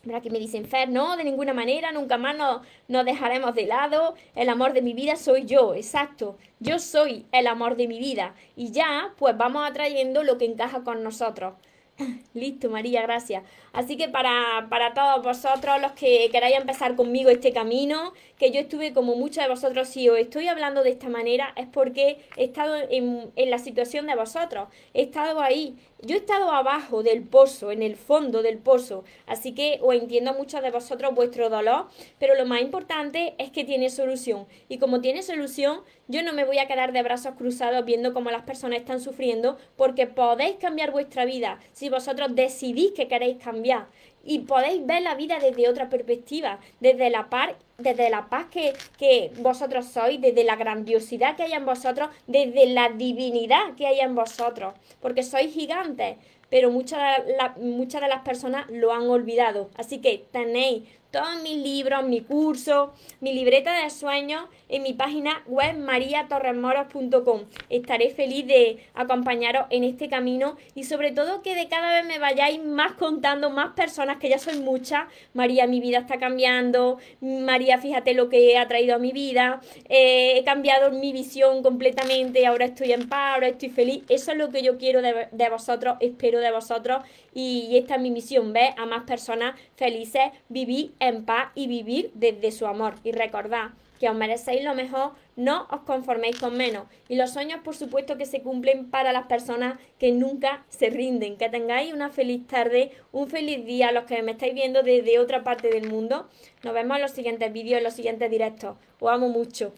[0.03, 3.66] Mira que me dicen, Fer, no, de ninguna manera, nunca más nos, nos dejaremos de
[3.66, 4.14] lado.
[4.36, 6.38] El amor de mi vida soy yo, exacto.
[6.60, 8.36] Yo soy el amor de mi vida.
[8.56, 11.56] Y ya, pues vamos atrayendo lo que encaja con nosotros.
[12.33, 13.43] Listo, María, gracias.
[13.71, 18.59] Así que para, para, todos vosotros, los que queráis empezar conmigo este camino, que yo
[18.59, 22.45] estuve como muchos de vosotros, si os estoy hablando de esta manera, es porque he
[22.45, 27.23] estado en, en la situación de vosotros, he estado ahí, yo he estado abajo del
[27.23, 31.87] pozo, en el fondo del pozo, así que os entiendo muchos de vosotros vuestro dolor,
[32.19, 34.45] pero lo más importante es que tiene solución.
[34.67, 38.29] Y como tiene solución, yo no me voy a quedar de brazos cruzados viendo cómo
[38.29, 43.87] las personas están sufriendo, porque podéis cambiar vuestra vida si vosotros decidís que queréis cambiar
[44.26, 48.73] y podéis ver la vida desde otra perspectiva, desde la paz, desde la paz que,
[48.97, 53.99] que, vosotros sois, desde la grandiosidad que hay en vosotros, desde la divinidad que hay
[53.99, 56.17] en vosotros, porque sois gigantes,
[56.49, 57.21] pero muchas
[57.57, 59.69] muchas de las personas lo han olvidado.
[59.78, 65.43] Así que tenéis todos mis libros, mi curso, mi libreta de sueños en mi página
[65.47, 67.41] web mariatorremoros.com.
[67.70, 72.20] Estaré feliz de acompañaros en este camino y sobre todo que de cada vez me
[72.20, 75.08] vayáis más contando, más personas, que ya soy muchas.
[75.34, 76.97] María, mi vida está cambiando.
[77.22, 79.62] María, fíjate lo que ha traído a mi vida.
[79.89, 82.45] Eh, he cambiado mi visión completamente.
[82.45, 84.03] Ahora estoy en paz, estoy feliz.
[84.10, 87.03] Eso es lo que yo quiero de, de vosotros, espero de vosotros.
[87.36, 88.70] Y, esta es mi misión, ¿ves?
[88.78, 92.95] A más personas felices, vivir en paz y vivir desde su amor.
[93.03, 96.86] Y recordad que os merecéis lo mejor, no os conforméis con menos.
[97.08, 101.38] Y los sueños, por supuesto, que se cumplen para las personas que nunca se rinden.
[101.38, 105.43] Que tengáis una feliz tarde, un feliz día, los que me estáis viendo desde otra
[105.43, 106.28] parte del mundo.
[106.64, 108.78] Nos vemos en los siguientes vídeos, en los siguientes directos.
[108.99, 109.74] Os amo mucho.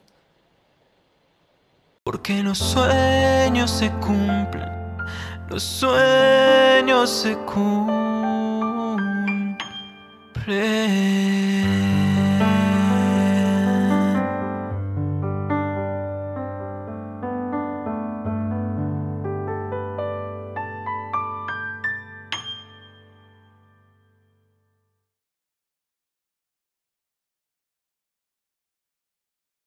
[2.03, 4.71] Porque los sueños se cumplen,
[5.49, 8.16] los sueños se cumplen.
[10.47, 11.56] play.